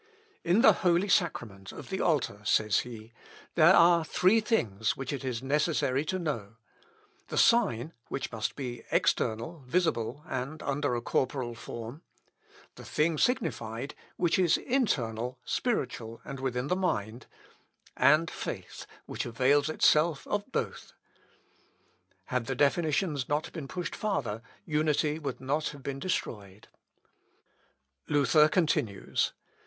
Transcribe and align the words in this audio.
"In 0.43 0.61
the 0.61 0.73
holy 0.81 1.07
sacrament 1.09 1.71
of 1.71 1.89
the 1.91 2.01
altar," 2.01 2.39
says 2.43 2.79
he, 2.79 3.13
"there 3.53 3.75
are 3.75 4.03
three 4.03 4.39
things 4.39 4.97
which 4.97 5.13
it 5.13 5.23
is 5.23 5.43
necessary 5.43 6.03
to 6.05 6.17
know; 6.17 6.55
the 7.27 7.37
sign, 7.37 7.93
which 8.07 8.31
must 8.31 8.55
be 8.55 8.81
external, 8.89 9.59
visible, 9.67 10.23
and 10.27 10.63
under 10.63 10.95
a 10.95 11.03
corporal 11.03 11.53
form; 11.53 12.01
the 12.77 12.83
thing 12.83 13.19
signified, 13.19 13.93
which 14.17 14.39
is 14.39 14.57
internal, 14.57 15.37
spiritual, 15.45 16.19
and 16.25 16.39
within 16.39 16.65
the 16.65 16.75
mind; 16.75 17.27
and 17.95 18.31
faith, 18.31 18.87
which 19.05 19.27
avails 19.27 19.69
itself 19.69 20.25
of 20.25 20.51
both." 20.51 20.93
Had 22.25 22.47
the 22.47 22.55
definitions 22.55 23.29
not 23.29 23.53
been 23.53 23.67
pushed 23.67 23.95
farther, 23.95 24.41
unity 24.65 25.19
would 25.19 25.39
not 25.39 25.67
have 25.69 25.83
been 25.83 25.99
destroyed. 25.99 26.69
L. 28.09 28.15
Op. 28.21 28.21
(L.) 28.21 28.25
xvii, 28.25 28.25
p. 28.25 28.31
272. 28.31 28.39
Luther 28.41 28.49
continues. 28.49 29.33